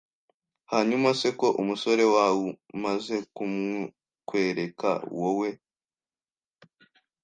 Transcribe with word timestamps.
Hanyuma 0.71 1.09
se 1.19 1.29
ko 1.39 1.47
umusore 1.61 2.03
wau 2.15 2.43
maze 2.83 3.15
kumukwereka 3.35 4.91
wowe 5.19 5.49